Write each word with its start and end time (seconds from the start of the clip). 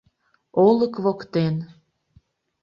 Олык 0.65 0.93
воктен 1.03 1.55